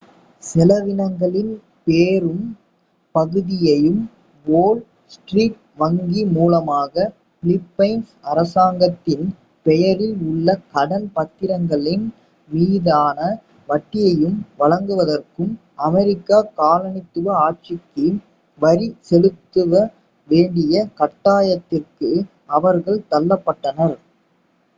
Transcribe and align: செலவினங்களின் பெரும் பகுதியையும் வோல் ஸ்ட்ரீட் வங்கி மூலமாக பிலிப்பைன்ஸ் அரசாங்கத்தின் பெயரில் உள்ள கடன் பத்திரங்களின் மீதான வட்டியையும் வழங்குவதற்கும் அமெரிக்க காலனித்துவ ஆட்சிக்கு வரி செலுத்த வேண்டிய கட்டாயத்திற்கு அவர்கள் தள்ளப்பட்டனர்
செலவினங்களின் 0.43 1.51
பெரும் 1.87 2.45
பகுதியையும் 3.15 3.99
வோல் 4.45 4.81
ஸ்ட்ரீட் 5.05 5.59
வங்கி 5.77 6.23
மூலமாக 6.25 6.93
பிலிப்பைன்ஸ் 7.43 8.11
அரசாங்கத்தின் 8.23 9.27
பெயரில் 9.65 10.17
உள்ள 10.21 10.57
கடன் 10.71 11.07
பத்திரங்களின் 11.15 12.05
மீதான 12.49 13.19
வட்டியையும் 13.69 14.37
வழங்குவதற்கும் 14.57 15.53
அமெரிக்க 15.75 16.41
காலனித்துவ 16.57 17.27
ஆட்சிக்கு 17.37 18.07
வரி 18.59 18.95
செலுத்த 19.01 19.85
வேண்டிய 20.29 20.85
கட்டாயத்திற்கு 20.99 22.09
அவர்கள் 22.47 23.05
தள்ளப்பட்டனர் 23.11 23.97